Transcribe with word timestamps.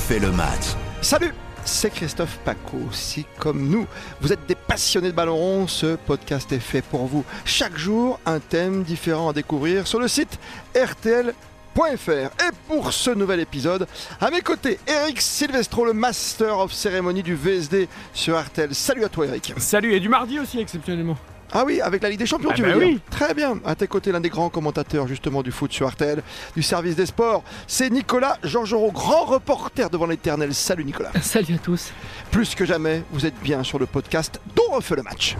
refait 0.00 0.18
le 0.18 0.32
match. 0.32 0.74
Salut 1.02 1.32
c'est 1.66 1.90
Christophe 1.90 2.38
Paco. 2.42 2.78
Si, 2.90 3.26
comme 3.38 3.68
nous, 3.68 3.86
vous 4.22 4.32
êtes 4.32 4.46
des 4.48 4.54
passionnés 4.54 5.10
de 5.10 5.14
ballon 5.14 5.36
rond, 5.36 5.66
ce 5.66 5.94
podcast 5.94 6.50
est 6.52 6.58
fait 6.58 6.80
pour 6.80 7.04
vous. 7.04 7.22
Chaque 7.44 7.76
jour, 7.76 8.18
un 8.24 8.40
thème 8.40 8.82
différent 8.82 9.28
à 9.28 9.32
découvrir 9.34 9.86
sur 9.86 10.00
le 10.00 10.08
site 10.08 10.38
RTL.fr. 10.74 12.10
Et 12.10 12.50
pour 12.66 12.92
ce 12.94 13.10
nouvel 13.10 13.40
épisode, 13.40 13.86
à 14.22 14.30
mes 14.30 14.40
côtés, 14.40 14.80
Eric 14.86 15.20
Silvestro, 15.20 15.84
le 15.84 15.92
Master 15.92 16.58
of 16.58 16.72
Cérémonie 16.72 17.22
du 17.22 17.34
VSD 17.34 17.86
sur 18.14 18.40
RTL. 18.40 18.74
Salut 18.74 19.04
à 19.04 19.10
toi, 19.10 19.26
Eric. 19.26 19.52
Salut, 19.58 19.92
et 19.92 20.00
du 20.00 20.08
mardi 20.08 20.40
aussi, 20.40 20.60
exceptionnellement. 20.60 21.18
Ah 21.52 21.64
oui, 21.66 21.80
avec 21.80 22.02
la 22.02 22.10
Ligue 22.10 22.18
des 22.20 22.26
Champions, 22.26 22.50
Ah 22.52 22.54
tu 22.54 22.62
bah 22.62 22.68
veux 22.68 22.78
dire 22.78 22.88
oui. 22.94 23.00
Très 23.10 23.34
bien. 23.34 23.58
À 23.64 23.74
tes 23.74 23.86
côtés, 23.88 24.12
l'un 24.12 24.20
des 24.20 24.28
grands 24.28 24.50
commentateurs 24.50 25.08
justement 25.08 25.42
du 25.42 25.50
foot 25.50 25.72
sur 25.72 25.88
RTL, 25.88 26.22
du 26.54 26.62
service 26.62 26.94
des 26.96 27.06
sports, 27.06 27.42
c'est 27.66 27.90
Nicolas 27.90 28.38
Georgerot, 28.44 28.92
grand 28.92 29.24
reporter 29.24 29.90
devant 29.90 30.06
l'éternel. 30.06 30.54
Salut 30.54 30.84
Nicolas. 30.84 31.10
Salut 31.22 31.54
à 31.54 31.58
tous. 31.58 31.92
Plus 32.30 32.54
que 32.54 32.64
jamais, 32.64 33.02
vous 33.10 33.26
êtes 33.26 33.38
bien 33.42 33.64
sur 33.64 33.78
le 33.78 33.86
podcast 33.86 34.40
dont 34.54 34.74
refait 34.74 34.96
le 34.96 35.02
match. 35.02 35.36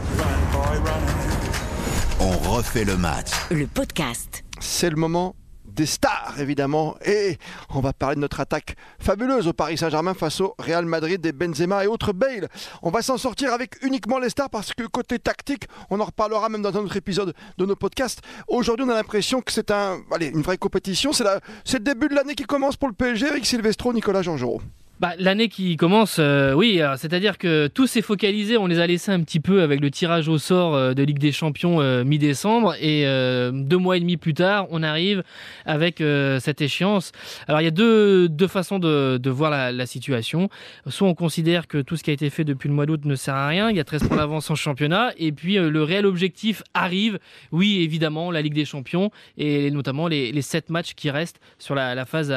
On 2.18 2.30
refait 2.50 2.84
le 2.84 2.96
match. 2.96 3.30
Le 3.50 3.66
podcast. 3.66 4.44
C'est 4.58 4.90
le 4.90 4.96
moment 4.96 5.34
des 5.64 5.86
stars, 5.86 6.19
évidemment. 6.38 6.96
Et 7.04 7.38
on 7.74 7.80
va 7.80 7.92
parler 7.92 8.16
de 8.16 8.20
notre 8.20 8.40
attaque 8.40 8.76
fabuleuse 8.98 9.48
au 9.48 9.52
Paris 9.52 9.78
Saint-Germain 9.78 10.14
face 10.14 10.40
au 10.40 10.54
Real 10.58 10.84
Madrid, 10.84 11.20
des 11.20 11.32
Benzema 11.32 11.84
et 11.84 11.86
autres 11.86 12.12
Bale. 12.12 12.48
On 12.82 12.90
va 12.90 13.02
s'en 13.02 13.18
sortir 13.18 13.52
avec 13.52 13.82
uniquement 13.82 14.18
les 14.18 14.30
stars 14.30 14.50
parce 14.50 14.72
que 14.72 14.84
côté 14.84 15.18
tactique, 15.18 15.64
on 15.90 16.00
en 16.00 16.04
reparlera 16.04 16.48
même 16.48 16.62
dans 16.62 16.76
un 16.76 16.80
autre 16.80 16.96
épisode 16.96 17.34
de 17.58 17.66
nos 17.66 17.76
podcasts. 17.76 18.20
Aujourd'hui, 18.48 18.86
on 18.86 18.90
a 18.90 18.94
l'impression 18.94 19.40
que 19.40 19.52
c'est 19.52 19.70
une 19.70 20.42
vraie 20.42 20.58
compétition. 20.58 21.12
C'est, 21.12 21.24
le 21.24 21.78
début 21.80 22.08
de 22.08 22.14
l'année 22.14 22.34
qui 22.34 22.44
commence 22.44 22.76
pour 22.76 22.88
le 22.88 22.94
PSG 22.94 23.28
avec 23.28 23.46
Silvestro, 23.46 23.92
Nicolas 23.92 24.22
Jean-Jean. 24.22 24.58
Bah, 25.00 25.14
L'année 25.18 25.48
qui 25.48 25.78
commence, 25.78 26.16
euh, 26.18 26.52
oui, 26.52 26.78
alors, 26.78 26.98
c'est-à-dire 26.98 27.38
que 27.38 27.68
tout 27.68 27.86
s'est 27.86 28.02
focalisé, 28.02 28.58
on 28.58 28.66
les 28.66 28.80
a 28.80 28.86
laissés 28.86 29.10
un 29.10 29.20
petit 29.22 29.40
peu 29.40 29.62
avec 29.62 29.80
le 29.80 29.90
tirage 29.90 30.28
au 30.28 30.36
sort 30.36 30.74
euh, 30.74 30.92
de 30.92 31.02
Ligue 31.02 31.18
des 31.18 31.32
Champions 31.32 31.80
euh, 31.80 32.04
mi-décembre 32.04 32.74
et 32.78 33.06
euh, 33.06 33.50
deux 33.50 33.78
mois 33.78 33.96
et 33.96 34.00
demi 34.00 34.18
plus 34.18 34.34
tard, 34.34 34.66
on 34.68 34.82
arrive 34.82 35.22
avec 35.64 36.02
euh, 36.02 36.38
cette 36.38 36.60
échéance. 36.60 37.12
Alors 37.48 37.62
il 37.62 37.64
y 37.64 37.68
a 37.68 37.70
deux, 37.70 38.28
deux 38.28 38.46
façons 38.46 38.78
de, 38.78 39.16
de 39.16 39.30
voir 39.30 39.50
la, 39.50 39.86
situation. 39.86 40.50
Soit 40.86 41.08
on 41.08 41.14
considère 41.14 41.66
que 41.66 41.78
tout 41.78 41.96
ce 41.96 42.04
qui 42.04 42.10
a 42.10 42.12
été 42.12 42.28
fait 42.28 42.44
depuis 42.44 42.68
le 42.68 42.74
mois 42.74 42.84
d'août 42.84 43.00
ne 43.06 43.14
sert 43.14 43.34
à 43.34 43.48
rien, 43.48 43.70
il 43.70 43.76
y 43.76 43.80
a 43.80 43.84
13 43.84 44.06
points 44.06 44.18
d'avance 44.18 44.50
en 44.50 44.54
championnat 44.54 45.12
et 45.16 45.32
puis 45.32 45.56
euh, 45.56 45.70
le 45.70 45.82
réel 45.82 46.04
objectif 46.04 46.62
arrive, 46.74 47.18
oui 47.52 47.80
évidemment, 47.80 48.30
la 48.30 48.42
Ligue 48.42 48.52
des 48.52 48.66
Champions 48.66 49.10
et 49.38 49.70
notamment 49.70 50.08
les, 50.08 50.30
les 50.30 50.42
7 50.42 50.68
matchs 50.68 50.92
qui 50.94 51.10
restent 51.10 51.40
sur 51.58 51.74
la, 51.74 52.04
phase 52.04 52.34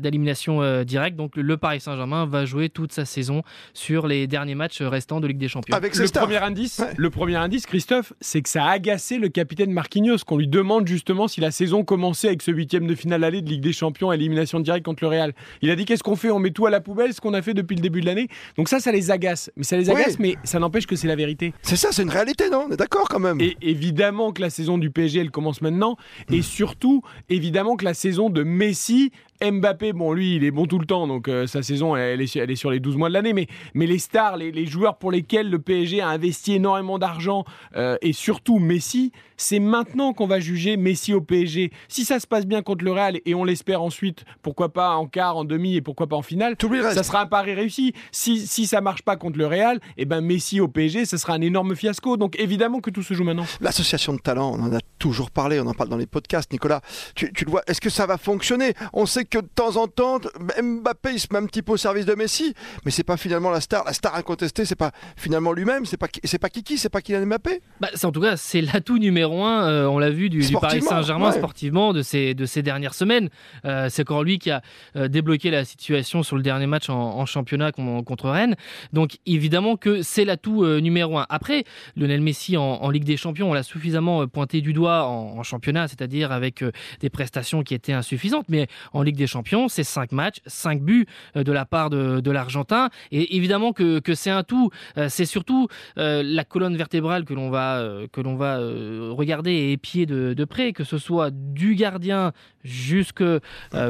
d'élimination 0.00 0.62
euh, 0.62 0.82
directe. 0.82 1.16
Donc 1.16 1.36
le 1.36 1.56
Paris 1.68 1.80
Saint-Germain 1.82 2.24
va 2.24 2.46
jouer 2.46 2.70
toute 2.70 2.92
sa 2.92 3.04
saison 3.04 3.42
sur 3.74 4.06
les 4.06 4.26
derniers 4.26 4.54
matchs 4.54 4.80
restants 4.80 5.20
de 5.20 5.26
Ligue 5.26 5.36
des 5.36 5.48
Champions. 5.48 5.76
Avec 5.76 5.94
Le 5.96 6.06
stars. 6.06 6.22
premier 6.22 6.38
indice, 6.38 6.78
Ouais. 6.78 6.94
le 6.96 7.10
premier 7.10 7.34
indice, 7.36 7.66
Christophe, 7.66 8.14
c'est 8.22 8.40
que 8.40 8.48
ça 8.48 8.64
a 8.64 8.70
agacé 8.70 9.18
le 9.18 9.28
capitaine 9.28 9.70
Marquinhos, 9.70 10.16
qu'on 10.26 10.38
lui 10.38 10.48
demande 10.48 10.86
justement 10.88 11.28
si 11.28 11.42
la 11.42 11.50
saison 11.50 11.84
commençait 11.84 12.28
avec 12.28 12.40
ce 12.40 12.50
huitième 12.52 12.86
de 12.86 12.94
finale 12.94 13.22
aller 13.22 13.42
de 13.42 13.50
Ligue 13.50 13.60
des 13.60 13.74
Champions, 13.74 14.10
élimination 14.12 14.60
directe 14.60 14.86
contre 14.86 15.02
le 15.04 15.08
Real. 15.08 15.34
Il 15.60 15.70
a 15.70 15.76
dit 15.76 15.84
qu'est-ce 15.84 16.02
qu'on 16.02 16.16
fait? 16.16 16.30
On 16.30 16.38
met 16.38 16.52
tout 16.52 16.64
à 16.64 16.70
la 16.70 16.80
poubelle, 16.80 17.12
ce 17.12 17.20
qu'on 17.20 17.34
a 17.34 17.42
fait 17.42 17.52
depuis 17.52 17.76
le 17.76 17.82
début 17.82 18.00
de 18.00 18.06
l'année. 18.06 18.28
Donc 18.56 18.70
ça, 18.70 18.80
ça 18.80 18.90
les 18.90 19.10
agace. 19.10 19.50
Mais 19.58 19.62
ça 19.64 19.76
les 19.76 19.90
Oui. 19.90 20.00
agace, 20.00 20.18
mais 20.18 20.36
ça 20.44 20.58
n'empêche 20.58 20.86
que 20.86 20.96
c'est 20.96 21.06
la 21.06 21.16
vérité. 21.16 21.52
C'est 21.60 21.76
ça, 21.76 21.88
c'est 21.92 22.02
une 22.02 22.08
réalité, 22.08 22.48
non? 22.48 22.64
On 22.70 22.72
est 22.72 22.78
d'accord 22.78 23.10
quand 23.10 23.20
même. 23.20 23.42
Et 23.42 23.58
évidemment 23.60 24.32
que 24.32 24.40
la 24.40 24.48
saison 24.48 24.78
du 24.78 24.88
PSG, 24.90 25.20
elle 25.20 25.30
commence 25.30 25.60
maintenant. 25.60 25.98
Et 26.32 26.40
surtout, 26.40 27.02
évidemment 27.28 27.76
que 27.76 27.84
la 27.84 27.92
saison 27.92 28.30
de 28.30 28.42
Messi, 28.42 29.12
Mbappé, 29.42 29.92
bon, 29.92 30.12
lui, 30.12 30.36
il 30.36 30.44
est 30.44 30.50
bon 30.50 30.66
tout 30.66 30.78
le 30.78 30.86
temps, 30.86 31.06
donc 31.06 31.28
euh, 31.28 31.46
sa 31.46 31.62
saison, 31.62 31.94
elle 31.96 32.20
est, 32.20 32.26
sur- 32.26 32.42
elle 32.42 32.50
est 32.50 32.56
sur 32.56 32.70
les 32.70 32.80
12 32.80 32.96
mois 32.96 33.08
de 33.08 33.14
l'année. 33.14 33.32
Mais, 33.32 33.46
mais 33.74 33.86
les 33.86 33.98
stars, 33.98 34.36
les, 34.36 34.50
les 34.50 34.66
joueurs 34.66 34.98
pour 34.98 35.10
lesquels 35.12 35.48
le 35.50 35.58
PSG 35.58 36.00
a 36.00 36.08
investi 36.08 36.54
énormément 36.54 36.98
d'argent, 36.98 37.44
euh, 37.76 37.96
et 38.02 38.12
surtout 38.12 38.58
Messi, 38.58 39.12
c'est 39.36 39.60
maintenant 39.60 40.12
qu'on 40.12 40.26
va 40.26 40.40
juger 40.40 40.76
Messi 40.76 41.14
au 41.14 41.20
PSG. 41.20 41.70
Si 41.88 42.04
ça 42.04 42.18
se 42.18 42.26
passe 42.26 42.46
bien 42.46 42.62
contre 42.62 42.84
le 42.84 42.90
Real, 42.92 43.20
et 43.24 43.34
on 43.34 43.44
l'espère 43.44 43.82
ensuite, 43.82 44.24
pourquoi 44.42 44.72
pas 44.72 44.90
en 44.96 45.06
quart, 45.06 45.36
en 45.36 45.44
demi, 45.44 45.76
et 45.76 45.80
pourquoi 45.80 46.08
pas 46.08 46.16
en 46.16 46.22
finale, 46.22 46.56
Tout 46.56 46.72
ça 46.92 47.02
sera 47.04 47.20
un 47.22 47.26
pari 47.26 47.54
réussi. 47.54 47.92
Si, 48.10 48.46
si 48.46 48.66
ça 48.66 48.80
marche 48.80 49.02
pas 49.02 49.16
contre 49.16 49.38
le 49.38 49.46
Real, 49.46 49.78
et 49.96 50.04
ben 50.04 50.20
Messi 50.20 50.60
au 50.60 50.66
PSG, 50.68 51.04
ça 51.04 51.18
sera 51.18 51.34
un 51.34 51.40
énorme 51.40 51.76
fiasco. 51.76 52.16
Donc 52.16 52.38
évidemment 52.40 52.80
que 52.80 52.90
tout 52.90 53.02
se 53.02 53.14
joue 53.14 53.24
maintenant. 53.24 53.46
L'association 53.60 54.12
de 54.14 54.18
talents, 54.18 54.54
on 54.58 54.62
en 54.64 54.74
a 54.74 54.78
toujours 54.98 55.30
parlé, 55.30 55.60
on 55.60 55.66
en 55.66 55.74
parle 55.74 55.88
dans 55.90 55.96
les 55.96 56.06
podcasts. 56.06 56.52
Nicolas, 56.52 56.80
tu, 57.14 57.32
tu 57.32 57.44
le 57.44 57.50
vois, 57.50 57.62
est-ce 57.66 57.80
que 57.80 57.90
ça 57.90 58.06
va 58.06 58.18
fonctionner? 58.18 58.74
On 58.92 59.06
sait 59.06 59.24
que 59.24 59.38
de 59.38 59.48
temps 59.54 59.76
en 59.76 59.86
temps, 59.86 60.18
Mbappé 60.62 61.12
il 61.12 61.20
se 61.20 61.28
met 61.32 61.38
un 61.38 61.46
petit 61.46 61.62
peu 61.62 61.72
au 61.72 61.76
service 61.76 62.06
de 62.06 62.14
Messi, 62.14 62.54
mais 62.84 62.90
c'est 62.90 63.04
pas 63.04 63.16
finalement 63.16 63.50
la 63.50 63.60
star. 63.60 63.84
La 63.84 63.92
star 63.92 64.14
incontestée, 64.14 64.64
c'est 64.64 64.74
pas 64.76 64.90
finalement 65.16 65.52
lui-même, 65.52 65.84
c'est 65.86 65.96
pas, 65.96 66.08
c'est 66.24 66.38
pas 66.38 66.48
Kiki, 66.50 66.78
c'est 66.78 66.88
pas 66.88 67.00
Kylian 67.00 67.26
Mbappé? 67.26 67.60
Bah, 67.80 67.88
c'est- 67.94 68.04
en 68.06 68.12
tout 68.12 68.20
cas, 68.20 68.36
c'est 68.36 68.60
l'atout 68.60 68.98
numéro 68.98 69.44
un, 69.44 69.68
euh, 69.68 69.86
on 69.86 69.98
l'a 69.98 70.10
vu, 70.10 70.28
du, 70.30 70.40
du 70.40 70.52
Paris 70.54 70.82
Saint-Germain 70.82 71.30
ouais. 71.30 71.38
sportivement 71.38 71.92
de 71.92 72.02
ces, 72.02 72.34
de 72.34 72.46
ces 72.46 72.62
dernières 72.62 72.94
semaines. 72.94 73.28
Euh, 73.64 73.88
c'est 73.90 74.02
encore 74.02 74.24
lui 74.24 74.38
qui 74.38 74.50
a 74.50 74.62
euh, 74.96 75.08
débloqué 75.08 75.50
la 75.50 75.64
situation 75.64 76.22
sur 76.22 76.36
le 76.36 76.42
dernier 76.42 76.66
match 76.66 76.88
en, 76.90 76.98
en 77.18 77.26
championnat 77.26 77.72
con- 77.72 78.02
contre 78.02 78.28
Rennes. 78.30 78.56
Donc 78.92 79.18
évidemment 79.26 79.76
que 79.76 80.02
c'est 80.02 80.24
l'atout 80.24 80.64
numéro 80.80 81.18
un. 81.18 81.26
Après, 81.28 81.64
Lionel 81.96 82.20
Messi 82.20 82.56
en, 82.56 82.62
en 82.62 82.90
Ligue 82.90 83.04
des 83.04 83.16
Champions, 83.16 83.50
on 83.50 83.54
l'a 83.54 83.62
suffisamment 83.62 84.26
pointé 84.26 84.60
du 84.60 84.72
doigt 84.72 84.87
en, 84.88 85.38
en 85.38 85.42
championnat, 85.42 85.88
c'est-à-dire 85.88 86.32
avec 86.32 86.62
euh, 86.62 86.72
des 87.00 87.10
prestations 87.10 87.62
qui 87.62 87.74
étaient 87.74 87.92
insuffisantes. 87.92 88.46
Mais 88.48 88.66
en 88.92 89.02
Ligue 89.02 89.16
des 89.16 89.26
Champions, 89.26 89.68
c'est 89.68 89.84
5 89.84 90.12
matchs, 90.12 90.38
5 90.46 90.82
buts 90.82 91.06
euh, 91.36 91.44
de 91.44 91.52
la 91.52 91.64
part 91.64 91.90
de, 91.90 92.20
de 92.20 92.30
l'Argentin. 92.30 92.90
Et 93.10 93.36
évidemment 93.36 93.72
que, 93.72 93.98
que 94.00 94.14
c'est 94.14 94.30
un 94.30 94.42
tout. 94.42 94.70
Euh, 94.96 95.08
c'est 95.08 95.24
surtout 95.24 95.68
la 95.96 96.44
colonne 96.44 96.76
vertébrale 96.76 97.24
que 97.24 97.34
l'on 97.34 97.50
va, 97.50 97.82
que 98.12 98.20
l'on 98.20 98.36
va 98.36 98.58
regarder 98.58 99.52
et 99.52 99.72
épier 99.72 100.06
de, 100.06 100.32
de 100.34 100.44
près, 100.44 100.72
que 100.72 100.84
ce 100.84 100.98
soit 100.98 101.30
du 101.32 101.74
gardien 101.74 102.32
jusque, 102.64 103.22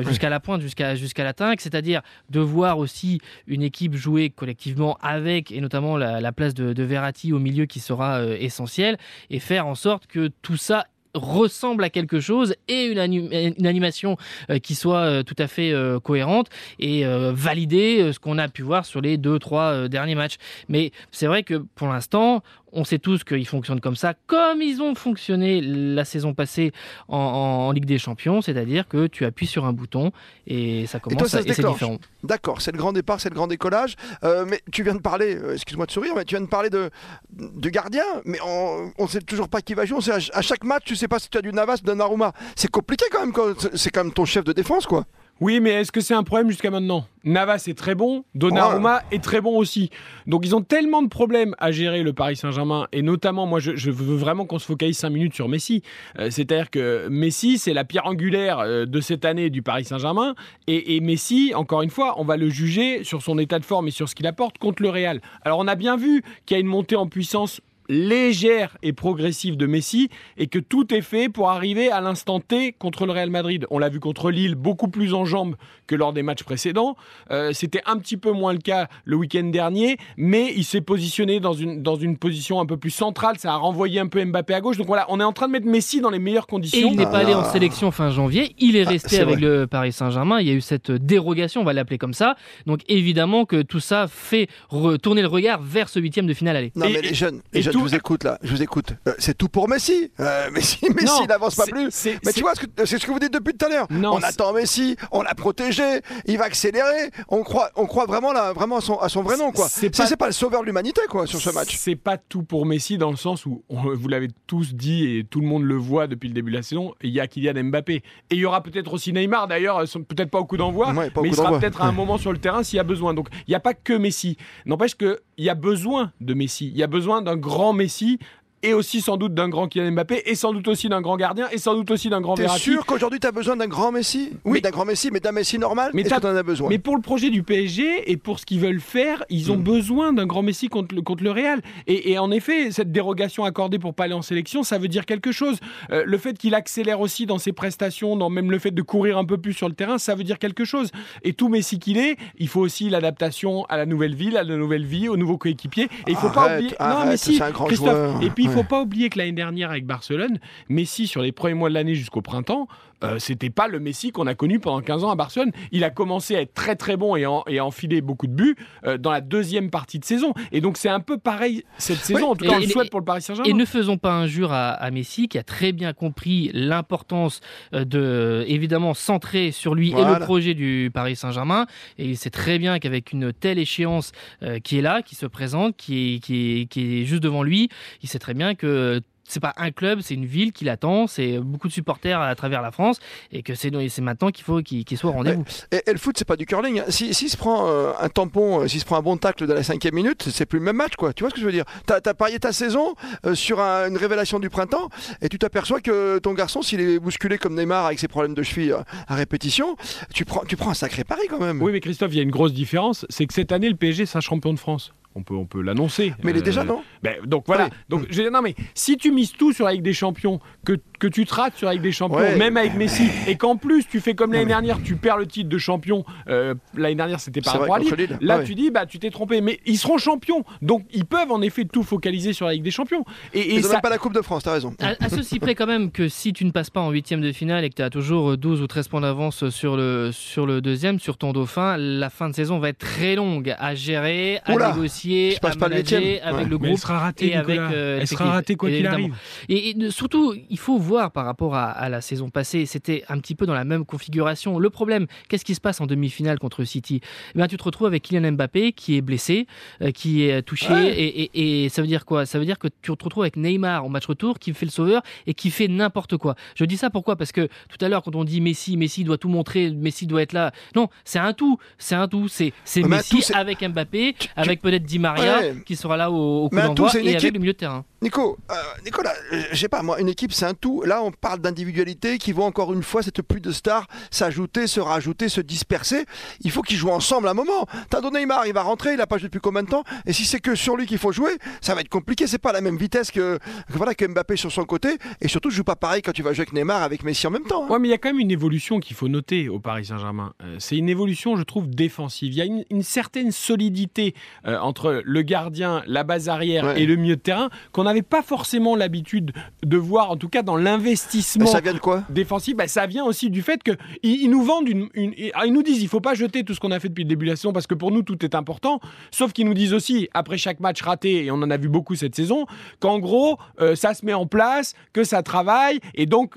jusqu'à 0.00 0.28
la 0.28 0.40
pointe, 0.40 0.60
jusqu'à 0.60 0.94
jusqu'à 0.94 1.24
la 1.24 1.32
tinque, 1.32 1.60
c'est-à-dire 1.60 2.02
de 2.30 2.40
voir 2.40 2.78
aussi 2.78 3.20
une 3.46 3.62
équipe 3.62 3.94
jouer 3.94 4.30
collectivement 4.30 4.96
avec, 5.02 5.52
et 5.52 5.60
notamment 5.60 5.96
la, 5.96 6.20
la 6.20 6.32
place 6.32 6.54
de, 6.54 6.72
de 6.72 6.82
Verratti 6.82 7.32
au 7.32 7.38
milieu 7.38 7.66
qui 7.66 7.80
sera 7.80 8.24
essentielle, 8.24 8.98
et 9.30 9.38
faire 9.38 9.66
en 9.66 9.74
sorte 9.74 10.06
que 10.06 10.30
tout 10.42 10.56
ça 10.56 10.86
ressemble 11.14 11.84
à 11.84 11.90
quelque 11.90 12.20
chose 12.20 12.54
et 12.68 12.84
une, 12.86 12.98
anim- 12.98 13.30
une 13.32 13.66
animation 13.66 14.16
euh, 14.50 14.58
qui 14.58 14.74
soit 14.74 14.98
euh, 15.00 15.22
tout 15.22 15.36
à 15.38 15.46
fait 15.46 15.72
euh, 15.72 16.00
cohérente 16.00 16.48
et 16.78 17.04
valider 17.32 18.12
ce 18.12 18.18
qu'on 18.18 18.38
a 18.38 18.48
pu 18.48 18.62
voir 18.62 18.84
sur 18.86 19.00
les 19.00 19.16
deux 19.16 19.38
trois 19.38 19.88
derniers 19.88 20.14
matchs. 20.14 20.36
Mais 20.68 20.92
c'est 21.10 21.26
vrai 21.26 21.42
que 21.42 21.54
pour 21.74 21.88
l'instant, 21.88 22.42
on 22.72 22.84
sait 22.84 22.98
tous 22.98 23.24
qu'ils 23.24 23.46
fonctionnent 23.46 23.80
comme 23.80 23.96
ça, 23.96 24.14
comme 24.26 24.60
ils 24.62 24.82
ont 24.82 24.94
fonctionné 24.94 25.60
la 25.60 26.04
saison 26.04 26.34
passée 26.34 26.72
en, 27.08 27.16
en- 27.16 27.66
en 27.68 27.72
Ligue 27.72 27.86
des 27.86 27.98
Champions, 27.98 28.42
c'est-à-dire 28.42 28.86
que 28.88 29.06
tu 29.06 29.24
appuies 29.24 29.46
sur 29.46 29.64
un 29.64 29.72
bouton 29.72 30.12
et 30.46 30.86
ça 30.86 31.00
commence 31.00 31.18
toi, 31.18 31.28
ça 31.28 31.38
à- 31.38 31.40
se 31.42 31.46
et 31.46 31.50
différent. 31.50 31.98
D'accord, 32.24 32.60
c'est 32.60 32.72
le 32.72 32.78
grand 32.78 32.92
départ, 32.92 33.20
c'est 33.20 33.30
le 33.30 33.34
grand 33.34 33.46
décollage. 33.46 33.96
Euh, 34.24 34.44
mais 34.48 34.60
tu 34.72 34.82
viens 34.82 34.94
de 34.94 35.00
parler, 35.00 35.36
euh, 35.36 35.54
excuse-moi 35.54 35.86
de 35.86 35.90
sourire, 35.92 36.12
mais 36.16 36.24
tu 36.24 36.34
viens 36.34 36.44
de 36.44 36.50
parler 36.50 36.70
de, 36.70 36.90
de 37.32 37.68
gardien, 37.70 38.04
mais 38.24 38.38
on 38.44 38.90
ne 38.98 39.06
sait 39.08 39.20
toujours 39.20 39.48
pas 39.48 39.60
qui 39.60 39.74
va 39.74 39.84
jouer. 39.86 39.96
On 39.98 40.00
sait 40.00 40.12
à, 40.12 40.38
à 40.38 40.42
chaque 40.42 40.64
match, 40.64 40.82
tu 40.84 40.96
sais 40.96 41.08
pas 41.08 41.18
si 41.18 41.28
tu 41.30 41.38
as 41.38 41.42
du 41.42 41.52
Navas 41.52 41.76
ou 41.82 41.86
Donnarumma. 41.86 42.32
C'est 42.56 42.70
compliqué 42.70 43.06
quand 43.10 43.20
même, 43.24 43.32
c'est 43.74 43.90
quand 43.90 44.04
même 44.04 44.12
ton 44.12 44.24
chef 44.24 44.44
de 44.44 44.52
défense, 44.52 44.86
quoi. 44.86 45.04
Oui, 45.40 45.60
mais 45.60 45.70
est-ce 45.70 45.92
que 45.92 46.00
c'est 46.00 46.14
un 46.14 46.24
problème 46.24 46.50
jusqu'à 46.50 46.70
maintenant? 46.70 47.06
Navas 47.22 47.64
est 47.68 47.78
très 47.78 47.94
bon, 47.94 48.24
Donnarumma 48.34 49.02
est 49.12 49.22
très 49.22 49.40
bon 49.40 49.56
aussi. 49.56 49.90
Donc 50.26 50.44
ils 50.44 50.56
ont 50.56 50.62
tellement 50.62 51.00
de 51.00 51.08
problèmes 51.08 51.54
à 51.58 51.70
gérer 51.70 52.02
le 52.02 52.12
Paris 52.12 52.34
Saint-Germain 52.34 52.88
et 52.90 53.02
notamment 53.02 53.46
moi 53.46 53.60
je, 53.60 53.76
je 53.76 53.90
veux 53.90 54.16
vraiment 54.16 54.46
qu'on 54.46 54.58
se 54.58 54.66
focalise 54.66 54.98
5 54.98 55.10
minutes 55.10 55.34
sur 55.34 55.48
Messi. 55.48 55.82
Euh, 56.18 56.30
C'est-à-dire 56.30 56.70
que 56.70 57.06
Messi 57.08 57.58
c'est 57.58 57.72
la 57.72 57.84
pierre 57.84 58.06
angulaire 58.06 58.58
euh, 58.58 58.84
de 58.86 59.00
cette 59.00 59.24
année 59.24 59.50
du 59.50 59.62
Paris 59.62 59.84
Saint-Germain 59.84 60.34
et, 60.66 60.96
et 60.96 61.00
Messi 61.00 61.52
encore 61.54 61.82
une 61.82 61.90
fois 61.90 62.14
on 62.18 62.24
va 62.24 62.36
le 62.36 62.48
juger 62.48 63.04
sur 63.04 63.22
son 63.22 63.38
état 63.38 63.58
de 63.58 63.64
forme 63.64 63.88
et 63.88 63.92
sur 63.92 64.08
ce 64.08 64.14
qu'il 64.14 64.26
apporte 64.26 64.58
contre 64.58 64.82
le 64.82 64.88
Real. 64.88 65.20
Alors 65.44 65.58
on 65.58 65.68
a 65.68 65.76
bien 65.76 65.96
vu 65.96 66.22
qu'il 66.46 66.56
y 66.56 66.58
a 66.58 66.60
une 66.60 66.66
montée 66.66 66.96
en 66.96 67.06
puissance 67.06 67.60
légère 67.88 68.76
et 68.82 68.92
progressive 68.92 69.56
de 69.56 69.66
Messi 69.66 70.08
et 70.36 70.46
que 70.46 70.58
tout 70.58 70.92
est 70.94 71.00
fait 71.02 71.28
pour 71.28 71.50
arriver 71.50 71.90
à 71.90 72.00
l'instant 72.00 72.40
T 72.40 72.72
contre 72.78 73.06
le 73.06 73.12
Real 73.12 73.30
Madrid. 73.30 73.66
On 73.70 73.78
l'a 73.78 73.88
vu 73.88 74.00
contre 74.00 74.30
Lille, 74.30 74.54
beaucoup 74.54 74.88
plus 74.88 75.14
en 75.14 75.24
jambes 75.24 75.56
que 75.86 75.94
lors 75.94 76.12
des 76.12 76.22
matchs 76.22 76.42
précédents. 76.42 76.96
Euh, 77.30 77.52
C'était 77.52 77.80
un 77.86 77.96
petit 77.98 78.16
peu 78.16 78.30
moins 78.32 78.52
le 78.52 78.58
cas 78.58 78.88
le 79.04 79.16
week-end 79.16 79.44
dernier, 79.44 79.96
mais 80.16 80.52
il 80.56 80.64
s'est 80.64 80.80
positionné 80.80 81.40
dans 81.40 81.54
une, 81.54 81.82
dans 81.82 81.96
une 81.96 82.16
position 82.18 82.60
un 82.60 82.66
peu 82.66 82.76
plus 82.76 82.90
centrale. 82.90 83.36
Ça 83.38 83.52
a 83.52 83.56
renvoyé 83.56 84.00
un 84.00 84.06
peu 84.06 84.22
Mbappé 84.24 84.54
à 84.54 84.60
gauche. 84.60 84.76
Donc 84.76 84.86
voilà, 84.86 85.06
on 85.08 85.18
est 85.20 85.24
en 85.24 85.32
train 85.32 85.46
de 85.46 85.52
mettre 85.52 85.66
Messi 85.66 86.00
dans 86.00 86.10
les 86.10 86.18
meilleures 86.18 86.44
Et 86.48 86.50
conditions. 86.50 86.90
il 86.92 86.96
n'est 86.96 87.04
pas 87.04 87.18
allé 87.18 87.34
en 87.34 87.44
sélection 87.44 87.90
fin 87.90 88.10
janvier, 88.10 88.54
il 88.58 88.76
est 88.76 88.84
Ah, 88.86 88.90
resté 88.90 89.18
avec 89.20 89.38
vrai. 89.38 89.46
le 89.60 89.66
Paris 89.66 89.92
Saint-Germain. 89.92 90.40
Il 90.40 90.46
y 90.46 90.50
a 90.50 90.54
eu 90.54 90.60
cette 90.60 90.90
dérogation, 90.90 91.62
on 91.62 91.64
va 91.64 91.72
l'appeler 91.72 91.98
comme 91.98 92.14
ça. 92.14 92.36
Donc 92.66 92.80
évidemment 92.88 93.44
que 93.46 93.62
tout 93.62 93.80
ça 93.80 94.06
fait 94.08 94.48
retourner 94.68 95.22
le 95.22 95.28
regard 95.28 95.62
vers 95.62 95.88
ce 95.88 95.98
huitième 96.00 96.26
de 96.26 96.34
finale 96.34 96.56
aller. 96.56 96.72
Non, 96.76 96.86
Et- 96.86 96.92
mais 96.92 97.00
les 97.02 97.14
jeunes, 97.14 97.40
les 97.52 97.60
Et 97.60 97.62
jeunes 97.62 97.72
je 97.78 97.82
vous 97.82 97.94
écoute 97.94 98.24
là, 98.24 98.38
je 98.42 98.50
vous 98.54 98.62
écoute. 98.62 98.92
Euh, 99.06 99.14
c'est 99.18 99.36
tout 99.36 99.48
pour 99.48 99.68
Messi. 99.68 100.10
Euh, 100.20 100.50
Messi, 100.50 100.78
Messi 100.94 101.26
n'avance 101.26 101.54
pas 101.54 101.66
plus. 101.66 101.90
Mais 102.24 102.32
tu 102.32 102.40
vois, 102.40 102.54
que- 102.54 102.66
c'est 102.84 102.98
ce 102.98 103.06
que 103.06 103.10
vous 103.10 103.18
dites 103.18 103.32
depuis 103.32 103.54
tout 103.54 103.66
à 103.66 103.68
l'heure. 103.68 103.86
On 103.90 104.18
attend 104.22 104.52
Messi, 104.52 104.96
on 105.12 105.22
l'a 105.22 105.34
protégé, 105.34 106.00
il 106.26 106.38
va 106.38 106.44
accélérer. 106.44 107.10
On 107.28 107.42
croit, 107.42 107.70
on 107.76 107.86
croit 107.86 108.06
vraiment 108.06 108.32
là, 108.32 108.52
vraiment 108.52 108.76
à 108.78 108.80
son, 108.80 108.96
à 108.98 109.08
son 109.08 109.22
vrai 109.22 109.36
nom 109.36 109.52
quoi. 109.52 109.68
C'est 109.68 109.90
pas- 109.96 110.16
pas 110.16 110.26
le 110.26 110.32
sauveur 110.32 110.60
de 110.62 110.66
l'humanité 110.66 111.00
quoi 111.08 111.26
sur 111.26 111.40
ce 111.40 111.50
match. 111.50 111.76
C'est 111.76 111.96
pas 111.96 112.16
tout 112.18 112.42
pour 112.42 112.66
Messi 112.66 112.98
dans 112.98 113.10
le 113.10 113.16
sens 113.16 113.46
où, 113.46 113.62
on- 113.68 113.94
vous 113.94 114.08
l'avez 114.08 114.28
tous 114.46 114.74
dit 114.74 115.16
et 115.18 115.24
tout 115.24 115.40
le 115.40 115.46
monde 115.46 115.62
le 115.64 115.76
voit 115.76 116.06
depuis 116.06 116.28
le 116.28 116.34
début 116.34 116.50
de 116.50 116.56
la 116.56 116.62
saison, 116.62 116.94
il 117.02 117.10
y 117.10 117.20
a 117.20 117.26
Kylian 117.26 117.64
Mbappé. 117.64 117.94
Et 117.94 118.02
il 118.30 118.38
y 118.38 118.44
aura 118.44 118.62
peut-être 118.62 118.92
aussi 118.92 119.12
Neymar 119.12 119.48
d'ailleurs, 119.48 119.82
peut-être 120.08 120.30
pas 120.30 120.38
au 120.40 120.44
coup 120.44 120.56
d'envoi, 120.56 120.92
Ouais, 120.92 121.10
mais 121.22 121.28
il 121.28 121.34
sera 121.34 121.58
peut-être 121.58 121.80
à 121.82 121.86
un 121.86 121.92
moment 121.92 122.18
sur 122.18 122.32
le 122.32 122.38
terrain 122.38 122.62
s'il 122.62 122.76
y 122.76 122.80
a 122.80 122.84
besoin. 122.84 123.14
Donc 123.14 123.28
il 123.46 123.50
n'y 123.50 123.54
a 123.54 123.60
pas 123.60 123.74
que 123.74 123.92
Messi. 123.92 124.36
N'empêche 124.66 124.94
qu'il 124.96 125.16
y 125.38 125.48
a 125.48 125.54
besoin 125.54 126.12
de 126.20 126.34
Messi. 126.34 126.68
Il 126.68 126.76
y 126.76 126.82
a 126.82 126.86
besoin 126.86 127.22
d'un 127.22 127.36
grand 127.36 127.67
Messi. 127.72 128.18
Et 128.62 128.74
aussi 128.74 129.00
sans 129.00 129.16
doute 129.16 129.34
d'un 129.34 129.48
grand 129.48 129.68
Kylian 129.68 129.92
Mbappé, 129.92 130.22
et 130.26 130.34
sans 130.34 130.52
doute 130.52 130.66
aussi 130.66 130.88
d'un 130.88 131.00
grand 131.00 131.16
gardien, 131.16 131.46
et 131.52 131.58
sans 131.58 131.74
doute 131.74 131.90
aussi 131.92 132.08
d'un 132.10 132.20
grand 132.20 132.34
T'es 132.34 132.42
Verratti. 132.42 132.60
sûr 132.62 132.84
qu'aujourd'hui 132.86 133.20
t'as 133.20 133.30
besoin 133.30 133.54
d'un 133.54 133.68
grand 133.68 133.92
Messi 133.92 134.30
Oui, 134.44 134.54
Mais- 134.54 134.60
d'un 134.60 134.70
grand 134.70 134.84
Messi, 134.84 135.10
mais 135.12 135.20
d'un 135.20 135.30
Messi 135.30 135.58
normal. 135.60 135.92
Mais 135.94 136.00
Est-ce 136.02 136.10
t'as- 136.10 136.16
que 136.16 136.22
t'en 136.22 136.34
as 136.34 136.42
besoin? 136.42 136.68
Mais 136.68 136.78
pour 136.78 136.96
le 136.96 137.02
projet 137.02 137.30
du 137.30 137.44
PSG 137.44 138.10
et 138.10 138.16
pour 138.16 138.40
ce 138.40 138.46
qu'ils 138.46 138.58
veulent 138.58 138.80
faire, 138.80 139.22
ils 139.30 139.52
ont 139.52 139.56
Mm. 139.56 139.62
besoin 139.62 140.12
d'un 140.12 140.26
grand 140.26 140.42
Messi 140.42 140.68
contre 140.68 140.94
le, 140.94 141.02
contre 141.02 141.22
le 141.22 141.30
Real. 141.30 141.60
Et, 141.86 142.10
et 142.10 142.18
en 142.18 142.32
effet, 142.32 142.72
cette 142.72 142.90
dérogation 142.90 143.44
accordée 143.44 143.78
pour 143.78 143.94
pas 143.94 144.04
aller 144.04 144.14
en 144.14 144.22
sélection, 144.22 144.64
ça 144.64 144.78
veut 144.78 144.88
dire 144.88 145.06
quelque 145.06 145.30
chose. 145.30 145.58
Euh, 145.92 146.02
le 146.04 146.18
fait 146.18 146.36
qu'il 146.36 146.54
accélère 146.56 147.00
aussi 147.00 147.26
dans 147.26 147.38
ses 147.38 147.52
prestations, 147.52 148.16
dans 148.16 148.28
même 148.28 148.50
le 148.50 148.58
fait 148.58 148.72
de 148.72 148.82
courir 148.82 149.18
un 149.18 149.24
peu 149.24 149.38
plus 149.38 149.52
sur 149.52 149.68
le 149.68 149.74
terrain, 149.74 149.98
ça 149.98 150.16
veut 150.16 150.24
dire 150.24 150.40
quelque 150.40 150.64
chose. 150.64 150.90
Et 151.22 151.32
tout 151.32 151.48
Messi 151.48 151.78
qu'il 151.78 151.96
est, 151.96 152.16
il 152.38 152.48
faut 152.48 152.60
aussi 152.60 152.90
l'adaptation 152.90 153.64
à 153.66 153.76
la 153.76 153.86
nouvelle 153.86 154.16
ville, 154.16 154.36
à 154.36 154.42
la 154.42 154.56
nouvelle 154.56 154.84
vie, 154.84 155.08
au 155.08 155.16
nouveau 155.16 155.38
coéquipier. 155.38 155.84
Et 156.08 156.10
il 156.10 156.16
faut 156.16 156.30
pas 156.30 156.46
Arrête, 156.46 156.58
oublier. 156.60 156.76
arrête, 156.80 157.08
mais 157.08 157.16
si, 157.16 157.36
c'est 157.36 157.42
un 157.44 157.50
grand 157.52 157.66
Christophe. 157.66 157.88
joueur. 157.88 158.22
Et 158.22 158.30
puis 158.30 158.44
il 158.44 158.47
faut 158.48 158.58
Ouais. 158.58 158.64
pas 158.64 158.80
oublier 158.82 159.08
que 159.10 159.18
l'année 159.18 159.32
dernière 159.32 159.70
avec 159.70 159.86
Barcelone, 159.86 160.38
Messi 160.68 161.06
sur 161.06 161.22
les 161.22 161.32
premiers 161.32 161.54
mois 161.54 161.68
de 161.68 161.74
l'année 161.74 161.94
jusqu'au 161.94 162.22
printemps, 162.22 162.68
euh, 163.04 163.18
c'était 163.18 163.50
pas 163.50 163.68
le 163.68 163.80
Messi 163.80 164.10
qu'on 164.10 164.26
a 164.26 164.34
connu 164.34 164.58
pendant 164.60 164.80
15 164.80 165.04
ans 165.04 165.10
à 165.10 165.14
Barcelone. 165.14 165.52
Il 165.72 165.84
a 165.84 165.90
commencé 165.90 166.34
à 166.36 166.40
être 166.40 166.54
très 166.54 166.76
très 166.76 166.96
bon 166.96 167.16
et, 167.16 167.26
en- 167.26 167.44
et 167.46 167.58
à 167.58 167.64
enfiler 167.64 168.00
beaucoup 168.00 168.26
de 168.26 168.32
buts 168.32 168.56
euh, 168.84 168.98
dans 168.98 169.10
la 169.12 169.20
deuxième 169.20 169.70
partie 169.70 169.98
de 169.98 170.04
saison. 170.04 170.32
Et 170.52 170.60
donc 170.60 170.76
c'est 170.76 170.88
un 170.88 171.00
peu 171.00 171.18
pareil 171.18 171.62
cette 171.78 171.98
saison. 171.98 172.30
En 172.30 172.34
tout 172.36 172.44
Et- 172.44 172.48
cas, 172.48 172.56
on 172.56 172.60
le 172.60 172.66
souhaite 172.66 172.86
et- 172.86 172.90
pour 172.90 173.00
le 173.00 173.04
Paris 173.04 173.22
Saint-Germain. 173.22 173.48
Et 173.48 173.52
ne 173.54 173.64
faisons 173.64 173.98
pas 173.98 174.12
injure 174.12 174.52
à, 174.52 174.70
à 174.70 174.90
Messi, 174.90 175.28
qui 175.28 175.38
a 175.38 175.42
très 175.42 175.72
bien 175.72 175.92
compris 175.92 176.50
l'importance 176.54 177.40
euh, 177.74 177.84
de, 177.84 178.44
évidemment, 178.48 178.94
centrer 178.94 179.50
sur 179.52 179.74
lui 179.74 179.90
et 179.90 180.04
le 180.04 180.18
projet 180.20 180.54
du 180.54 180.90
Paris 180.92 181.16
Saint-Germain. 181.16 181.66
Et 181.98 182.04
il 182.06 182.16
sait 182.16 182.30
très 182.30 182.58
bien 182.58 182.78
qu'avec 182.78 183.12
une 183.12 183.32
telle 183.32 183.58
échéance 183.58 184.12
euh, 184.42 184.58
qui 184.58 184.78
est 184.78 184.82
là, 184.82 185.02
qui 185.02 185.14
se 185.14 185.26
présente, 185.26 185.76
qui 185.76 186.14
est, 186.16 186.18
qui 186.20 186.60
est, 186.62 186.66
qui 186.66 187.00
est 187.00 187.04
juste 187.04 187.22
devant 187.22 187.42
lui, 187.42 187.68
il 188.02 188.08
sait 188.08 188.18
très 188.18 188.34
bien 188.34 188.54
que 188.54 189.00
c'est 189.28 189.40
pas 189.40 189.54
un 189.56 189.70
club, 189.70 190.00
c'est 190.00 190.14
une 190.14 190.26
ville 190.26 190.52
qui 190.52 190.64
l'attend, 190.64 191.06
c'est 191.06 191.38
beaucoup 191.38 191.68
de 191.68 191.72
supporters 191.72 192.20
à 192.20 192.34
travers 192.34 192.62
la 192.62 192.70
France, 192.70 192.98
et 193.32 193.42
que 193.42 193.54
c'est 193.54 193.70
c'est 193.88 194.02
maintenant 194.02 194.30
qu'il 194.30 194.44
faut 194.44 194.60
qu'il 194.62 194.84
soit 194.98 195.10
au 195.10 195.12
rendez-vous. 195.12 195.44
Et, 195.70 195.82
et 195.86 195.92
le 195.92 195.98
foot, 195.98 196.16
c'est 196.18 196.24
pas 196.26 196.36
du 196.36 196.46
curling. 196.46 196.80
hein. 196.80 196.84
Si- 196.88 197.12
S'il 197.14 197.28
se 197.28 197.36
prend 197.36 197.66
euh, 197.68 197.92
un 198.00 198.08
tampon, 198.08 198.60
euh, 198.62 198.68
s'il 198.68 198.80
se 198.80 198.84
prend 198.84 198.96
un 198.96 199.02
bon 199.02 199.16
tacle 199.18 199.46
de 199.46 199.52
la 199.52 199.62
cinquième 199.62 199.94
minute, 199.94 200.28
c'est 200.30 200.46
plus 200.46 200.58
le 200.58 200.64
même 200.64 200.76
match, 200.76 200.94
quoi. 200.96 201.12
Tu 201.12 201.22
vois 201.22 201.30
ce 201.30 201.34
que 201.34 201.40
je 201.40 201.46
veux 201.46 201.52
dire? 201.52 201.64
T'as 201.86 202.00
as 202.04 202.14
parié 202.14 202.38
ta 202.38 202.52
saison 202.52 202.94
euh, 203.26 203.34
sur 203.34 203.60
un- 203.60 203.88
une 203.88 203.96
révélation 203.96 204.38
du 204.40 204.48
printemps, 204.50 204.88
et 205.20 205.28
tu 205.28 205.38
t'aperçois 205.38 205.80
que 205.80 206.18
ton 206.18 206.32
garçon, 206.34 206.62
s'il 206.62 206.80
est 206.80 206.98
bousculé 206.98 207.38
comme 207.38 207.54
Neymar 207.54 207.86
avec 207.86 207.98
ses 207.98 208.08
problèmes 208.08 208.34
de 208.34 208.42
cheville 208.42 208.72
euh, 208.72 208.82
à 209.06 209.14
répétition, 209.14 209.76
tu 210.14 210.24
prends, 210.24 210.44
tu 210.44 210.56
prends 210.56 210.70
un 210.70 210.74
sacré 210.74 211.04
pari 211.04 211.22
quand 211.28 211.40
même. 211.40 211.60
Oui, 211.62 211.72
mais 211.72 211.80
Christophe, 211.80 212.12
il 212.12 212.16
y 212.16 212.20
a 212.20 212.22
une 212.22 212.30
grosse 212.30 212.52
différence, 212.54 213.04
c'est 213.10 213.26
que 213.26 213.34
cette 213.34 213.52
année, 213.52 213.68
le 213.68 213.76
PSG 213.76 214.06
sera 214.06 214.20
champion 214.20 214.52
de 214.54 214.58
France. 214.58 214.92
On 215.14 215.22
peut, 215.24 215.34
on 215.34 215.46
peut 215.46 215.62
l'annoncer. 215.62 216.12
Mais 216.22 216.30
il 216.30 216.36
est 216.36 216.40
Euh, 216.40 216.42
déjà, 216.44 216.62
non 216.62 216.80
ben, 217.02 217.16
donc 217.24 217.44
voilà. 217.46 217.70
Donc, 217.88 218.06
je 218.10 218.22
non, 218.22 218.40
mais 218.42 218.54
si 218.74 218.96
tu 218.96 219.10
mises 219.10 219.32
tout 219.32 219.52
sur 219.52 219.64
la 219.64 219.72
Ligue 219.72 219.82
des 219.82 219.92
Champions, 219.92 220.38
que, 220.64 220.74
que 221.00 221.08
tu 221.08 221.24
te 221.26 221.34
rates 221.34 221.56
sur 221.56 221.66
la 221.66 221.72
Ligue 221.72 221.82
des 221.82 221.90
Champions, 221.92 222.18
Ouais. 222.18 222.36
même 222.36 222.56
avec 222.56 222.74
Messi, 222.74 223.08
et 223.26 223.36
qu'en 223.36 223.56
plus 223.56 223.84
tu 223.88 223.98
fais 224.00 224.14
comme 224.14 224.32
l'année 224.32 224.44
mais- 224.44 224.50
dernière, 224.50 224.78
tu 224.82 224.94
perds 224.96 225.16
le 225.18 225.26
titre 225.26 225.48
de 225.48 225.58
champion. 225.58 226.04
euh, 226.28 226.54
l'année 226.76 226.94
dernière, 226.94 227.18
c'était 227.20 227.40
par 227.40 227.54
rapport 227.58 227.74
à 227.76 227.78
Lille. 227.80 228.18
Là, 228.20 228.38
ouais. 228.38 228.44
tu 228.44 228.54
dis, 228.54 228.70
bah, 228.70 228.86
tu 228.86 228.98
t'es 229.00 229.10
trompé. 229.10 229.40
Mais 229.40 229.58
ils 229.66 229.78
seront 229.78 229.98
champions. 229.98 230.44
Donc, 230.62 230.84
ils 230.92 231.04
peuvent 231.04 231.32
en 231.32 231.42
effet 231.42 231.64
tout 231.64 231.82
focaliser 231.82 232.32
sur 232.32 232.46
la 232.46 232.52
Ligue 232.52 232.62
des 232.62 232.70
Champions. 232.70 233.04
Et, 233.34 233.56
et 233.56 233.62
ça- 233.62 233.72
même 233.72 233.80
pas 233.80 233.90
la 233.90 233.98
Coupe 233.98 234.14
de 234.14 234.22
France, 234.22 234.44
t'as 234.44 234.52
raison. 234.52 234.74
À, 234.80 234.94
à 235.04 235.08
ceci 235.08 235.40
près 235.40 235.54
quand 235.56 235.66
même 235.66 235.90
que 235.90 236.08
si 236.08 236.32
tu 236.32 236.44
ne 236.44 236.50
passes 236.52 236.70
pas 236.70 236.80
en 236.80 236.90
huitième 236.90 237.20
de 237.22 237.32
finale 237.32 237.64
et 237.64 237.70
que 237.70 237.74
tu 237.74 237.82
as 237.82 237.90
toujours 237.90 238.36
12 238.36 238.60
ou 238.62 238.66
13 238.68 238.86
points 238.88 239.00
d'avance 239.00 239.48
sur 239.50 239.76
le, 239.76 240.10
sur 240.12 240.46
le 240.46 240.60
deuxième, 240.60 241.00
sur 241.00 241.16
ton 241.16 241.32
dauphin, 241.32 241.76
la 241.76 242.10
fin 242.10 242.28
de 242.28 242.34
saison 242.34 242.58
va 242.58 242.68
être 242.68 242.78
très 242.78 243.14
longue 243.16 243.54
à 243.58 243.74
gérer, 243.74 244.40
à 244.44 244.54
Oula, 244.54 244.72
négocier, 244.72 244.97
je 245.04 245.38
passe 245.40 245.56
à 245.56 245.58
pas 245.58 245.68
le 245.68 245.74
manager 245.76 246.00
avec 246.22 246.22
Ouais. 246.38 246.44
le 246.44 246.50
Mais 246.50 246.56
groupe. 246.56 246.66
elle 246.70 246.78
sera 246.78 246.98
ratée, 246.98 247.28
et 247.28 247.34
avec, 247.34 247.58
euh, 247.58 247.98
elle 248.00 248.06
sera 248.06 248.30
ratée 248.32 248.54
quoi 248.56 248.68
qu'il 248.68 248.76
évidemment. 248.78 248.96
arrive. 248.96 249.14
Et, 249.48 249.90
surtout, 249.90 250.34
il 250.50 250.58
faut 250.58 250.78
voir 250.78 251.10
par 251.12 251.24
rapport 251.24 251.54
à, 251.54 251.70
à 251.70 251.88
la 251.88 252.00
saison 252.00 252.30
passée, 252.30 252.66
c'était 252.66 253.04
un 253.08 253.18
petit 253.18 253.34
peu 253.34 253.46
dans 253.46 253.54
la 253.54 253.64
même 253.64 253.84
configuration. 253.84 254.58
Le 254.58 254.70
problème, 254.70 255.06
qu'est-ce 255.28 255.44
qui 255.44 255.54
se 255.54 255.60
passe 255.60 255.80
en 255.80 255.86
demi-finale 255.86 256.38
contre 256.38 256.64
City? 256.64 257.00
Eh 257.34 257.38
bien, 257.38 257.46
Tu 257.48 257.56
te 257.56 257.62
retrouves 257.64 257.86
avec 257.86 258.02
Kylian 258.02 258.32
Mbappé 258.32 258.72
qui 258.72 258.96
est 258.96 259.00
blessé, 259.00 259.46
euh, 259.82 259.90
qui 259.90 260.24
est 260.24 260.42
touché, 260.42 260.72
Ouais. 260.72 260.92
et, 260.98 261.30
et- 261.34 261.64
et 261.64 261.68
ça 261.70 261.80
veut 261.82 261.88
dire 261.88 262.04
quoi? 262.04 262.26
Ça 262.26 262.38
veut 262.38 262.44
dire 262.44 262.58
que 262.58 262.68
tu 262.68 262.94
te 262.96 263.04
retrouves 263.04 263.22
avec 263.24 263.36
Neymar 263.36 263.84
au 263.86 263.88
match 263.88 264.06
retour 264.06 264.38
qui 264.38 264.52
fait 264.52 264.66
le 264.66 264.70
sauveur 264.70 265.02
et 265.26 265.34
qui 265.34 265.50
fait 265.50 265.68
n'importe 265.68 266.16
quoi. 266.16 266.34
Je 266.54 266.64
dis 266.64 266.76
ça 266.76 266.90
pourquoi? 266.90 267.16
Parce 267.16 267.32
que 267.32 267.48
tout 267.68 267.82
à 267.84 267.88
l'heure, 267.88 268.02
quand 268.02 268.14
on 268.14 268.24
dit 268.24 268.40
Messi, 268.40 268.76
Messi 268.76 269.04
doit 269.04 269.16
tout 269.18 269.28
montrer, 269.28 269.70
Messi 269.70 270.06
doit 270.06 270.22
être 270.22 270.32
là. 270.34 270.52
Non, 270.76 270.88
c'est 271.04 271.18
un 271.18 271.32
tout, 271.32 271.58
c'est 271.78 271.94
un 271.94 272.06
tout. 272.08 272.28
C'est 272.28 272.52
Messi 272.76 273.20
tout, 273.22 273.32
avec 273.34 273.60
Mbappé, 273.66 274.14
avec 274.36 274.60
peut-être 274.60 274.84
Di 274.88 274.98
Maria 274.98 275.38
Ouais. 275.40 275.54
qui 275.66 275.76
sera 275.76 275.96
là 275.96 276.10
au, 276.10 276.44
au 276.44 276.48
coup 276.48 276.56
tout, 276.56 276.62
d'envoi 276.74 276.90
et 277.02 277.14
avec 277.16 277.32
le 277.32 277.38
milieu 277.38 277.52
de 277.52 277.58
terrain. 277.58 277.84
Nico, 278.00 278.38
euh, 278.50 278.54
Nicolas, 278.84 279.12
euh, 279.32 279.42
je 279.50 279.56
sais 279.56 279.68
pas, 279.68 279.82
moi, 279.82 280.00
une 280.00 280.08
équipe, 280.08 280.32
c'est 280.32 280.44
un 280.46 280.54
tout. 280.54 280.82
Là, 280.82 281.02
on 281.02 281.10
parle 281.10 281.40
d'individualité 281.40 282.18
qui 282.18 282.32
vont 282.32 282.44
encore 282.44 282.72
une 282.72 282.82
fois, 282.84 283.02
cette 283.02 283.22
pluie 283.22 283.40
de 283.40 283.50
stars, 283.50 283.86
s'ajouter, 284.12 284.66
se 284.68 284.78
rajouter, 284.80 285.28
se 285.28 285.40
disperser. 285.40 286.04
Il 286.42 286.50
faut 286.52 286.62
qu'ils 286.62 286.76
jouent 286.76 286.90
ensemble 286.92 287.26
à 287.26 287.32
un 287.32 287.34
moment. 287.34 287.66
T'as 287.90 288.00
donné 288.00 288.20
Neymar, 288.20 288.46
il 288.46 288.52
va 288.52 288.62
rentrer, 288.62 288.94
il 288.94 289.00
a 289.00 289.06
pas 289.06 289.18
joué 289.18 289.26
depuis 289.28 289.40
combien 289.40 289.62
de 289.64 289.68
temps? 289.68 289.82
Et 290.06 290.12
si 290.12 290.24
c'est 290.24 290.38
que 290.40 290.54
sur 290.54 290.76
lui 290.76 290.86
qu'il 290.86 290.98
faut 290.98 291.10
jouer, 291.12 291.32
ça 291.60 291.74
va 291.74 291.80
être 291.80 291.88
compliqué. 291.88 292.26
C'est 292.28 292.38
pas 292.38 292.52
la 292.52 292.60
même 292.60 292.76
vitesse 292.76 293.10
que, 293.10 293.38
que 293.38 293.72
voilà, 293.72 293.94
que 293.94 294.04
Mbappé 294.06 294.36
sur 294.36 294.52
son 294.52 294.64
côté. 294.64 294.96
Et 295.20 295.26
surtout, 295.28 295.50
je 295.50 295.56
joue 295.56 295.64
pas 295.64 295.76
pareil 295.76 296.00
quand 296.02 296.12
tu 296.12 296.22
vas 296.22 296.32
jouer 296.32 296.42
avec 296.42 296.52
Neymar, 296.52 296.82
avec 296.82 297.02
Messi 297.02 297.26
en 297.26 297.30
même 297.30 297.44
temps. 297.44 297.64
hein. 297.64 297.68
Ouais, 297.68 297.78
mais 297.80 297.88
il 297.88 297.90
y 297.90 297.94
a 297.94 297.98
quand 297.98 298.10
même 298.10 298.20
une 298.20 298.30
évolution 298.30 298.78
qu'il 298.80 298.94
faut 298.96 299.08
noter 299.08 299.48
au 299.48 299.58
Paris 299.58 299.86
Saint-Germain. 299.86 300.34
Euh, 300.42 300.56
c'est 300.60 300.76
une 300.76 300.88
évolution, 300.88 301.36
je 301.36 301.42
trouve, 301.42 301.68
défensive. 301.68 302.32
Il 302.32 302.36
y 302.38 302.42
a 302.42 302.44
une, 302.44 302.64
une 302.70 302.82
certaine 302.84 303.32
solidité 303.32 304.14
euh, 304.46 304.56
entre 304.58 305.02
le 305.04 305.22
gardien, 305.22 305.82
la 305.86 306.04
base 306.04 306.28
arrière 306.28 306.64
Ouais. 306.64 306.82
et 306.82 306.86
le 306.86 306.96
milieu 306.96 307.16
de 307.16 307.20
terrain 307.20 307.50
qu'on 307.72 307.86
n'avait 307.88 308.02
pas 308.02 308.22
forcément 308.22 308.76
l'habitude 308.76 309.32
de 309.64 309.76
voir, 309.76 310.10
en 310.10 310.16
tout 310.16 310.28
cas 310.28 310.42
dans 310.42 310.56
l'investissement 310.56 311.46
ça 311.46 311.60
vient 311.60 311.74
de 311.74 311.78
quoi 311.78 312.04
défensif, 312.08 312.56
bah, 312.56 312.68
ça 312.68 312.86
vient 312.86 313.04
aussi 313.04 313.30
du 313.30 313.42
fait 313.42 313.62
qu'ils 313.62 313.76
ils 314.02 314.30
nous 314.30 314.42
vendent 314.42 314.68
une, 314.68 314.88
une- 314.94 315.14
ah, 315.34 315.46
Ils 315.46 315.52
nous 315.52 315.62
disent 315.62 315.82
il 315.82 315.88
faut 315.88 316.00
pas 316.00 316.14
jeter 316.14 316.44
tout 316.44 316.54
ce 316.54 316.60
qu'on 316.60 316.70
a 316.70 316.80
fait 316.80 316.88
depuis 316.88 317.04
le 317.04 317.08
début 317.08 317.26
de 317.26 317.30
la 317.30 317.36
saison 317.36 317.52
parce 317.52 317.66
que 317.66 317.74
pour 317.74 317.90
nous 317.90 318.02
tout 318.02 318.24
est 318.24 318.34
important. 318.34 318.80
Sauf 319.10 319.32
qu'ils 319.32 319.46
nous 319.46 319.54
disent 319.54 319.72
aussi, 319.74 320.08
après 320.14 320.38
chaque 320.38 320.60
match 320.60 320.82
raté, 320.82 321.24
et 321.24 321.30
on 321.30 321.36
en 321.36 321.50
a 321.50 321.56
vu 321.56 321.68
beaucoup 321.68 321.94
cette 321.94 322.14
saison, 322.14 322.46
qu'en 322.80 322.98
gros, 322.98 323.38
euh, 323.60 323.74
ça 323.74 323.94
se 323.94 324.04
met 324.04 324.14
en 324.14 324.26
place, 324.26 324.74
que 324.92 325.04
ça 325.04 325.22
travaille, 325.22 325.80
et 325.94 326.06
donc, 326.06 326.36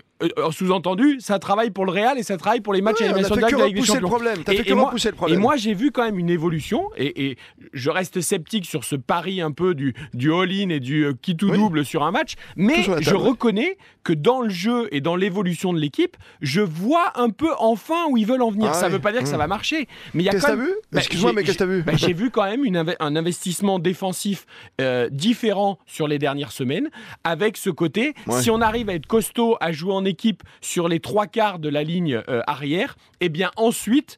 sous-entendu, 0.51 1.18
ça 1.20 1.40
travaille 1.40 1.72
pour 1.72 1.86
le 1.86 1.92
Réal 1.92 2.18
et 2.18 2.24
ça 2.24 2.38
travaille 2.38 2.62
pour 2.62 2.74
les 2.74 2.82
matchs 2.82 3.00
Ouais, 3.01 3.08
à 3.08 3.10
élimination 3.10 3.36
directe 3.36 3.54
de 3.56 3.60
la 3.60 3.66
Ligue 3.68 3.75
des 3.75 3.82
repousser 3.82 4.00
le 4.00 4.08
problème. 4.08 4.44
T'as 4.44 4.54
Et- 4.54 4.58
fait 4.58 4.70
et 4.70 4.74
moi- 4.74 4.92
le 4.94 5.08
Et 5.10 5.12
problème. 5.12 5.40
moi, 5.40 5.56
j'ai 5.56 5.74
vu 5.74 5.92
quand 5.92 6.04
même 6.04 6.20
une 6.20 6.30
évolution, 6.30 6.90
et, 6.98 7.28
et 7.32 7.38
je 7.74 7.90
reste 7.90 8.22
sceptique 8.22 8.66
sur 8.66 8.84
ce 8.84 8.96
pari 8.96 9.42
un 9.42 9.51
peu 9.51 9.74
du, 9.75 9.94
du 10.13 10.34
all-in 10.34 10.70
et 10.70 10.80
du 10.80 11.06
euh, 11.06 11.13
qui 11.22 11.36
tout 11.36 11.50
Oui. 11.50 11.58
double 11.58 11.86
sur 11.86 12.04
un 12.04 12.12
match, 12.12 12.34
mais 12.56 12.78
la 12.88 13.00
je 13.01 13.06
table, 13.12 13.18
ouais. 13.18 13.30
reconnais 13.30 13.78
que 14.04 14.13
dans 14.13 14.42
le 14.42 14.50
jeu 14.50 14.88
et 14.92 15.01
dans 15.01 15.16
l'évolution 15.16 15.74
de 15.74 15.80
l'équipe, 15.80 16.18
je 16.42 16.62
vois 16.62 17.12
un 17.20 17.30
peu 17.30 17.50
enfin 17.60 18.06
où 18.10 18.18
ils 18.18 18.25
veulent 18.25 18.42
en 18.42 18.51
venir. 18.51 18.70
Ah 18.72 18.74
ça 18.74 18.88
ouais. 18.88 18.94
veut 18.94 19.00
pas 19.00 19.12
dire 19.12 19.22
que 19.22 19.28
ça 19.28 19.36
Mmh. 19.36 19.40
va 19.40 19.48
marcher, 19.48 19.88
mais 20.13 20.24
il 20.24 20.25
y 20.25 20.30
a 20.30 20.32
Qu'est-ce 20.34 20.46
que 20.46 20.51
t'as 20.51 20.56
vu? 20.56 20.70
Bah, 20.92 21.00
Excuse-moi, 21.00 21.34
mais 21.34 21.44
qu'est-ce 21.44 21.54
que 21.58 21.63
t'as 21.63 21.66
vu? 21.70 21.84
bah, 21.84 21.94
J'ai 21.96 22.13
vu 22.13 22.30
quand 22.32 22.44
même 22.44 22.66
une 22.66 22.78
un 23.00 23.16
investissement 23.16 23.80
défensif 23.80 24.46
euh, 24.82 25.08
différent 25.12 25.78
sur 25.86 26.08
les 26.08 26.20
dernières 26.20 26.51
semaines, 26.51 26.90
avec 27.24 27.58
ce 27.58 27.70
côté, 27.70 28.13
si 28.40 28.50
on 28.50 28.60
arrive 28.62 28.90
à 28.90 28.94
être 28.94 29.06
costaud, 29.08 29.58
à 29.62 29.72
jouer 29.72 29.94
en 29.94 30.04
équipe 30.06 30.11
sur 30.62 30.88
les 30.88 31.00
trois 31.00 31.27
quarts 31.27 31.60
de 31.60 31.70
la 31.70 31.84
ligne 31.84 32.22
euh, 32.27 32.41
arrière, 32.48 32.96
et 33.20 33.30
bien 33.30 33.51
ensuite 33.56 34.18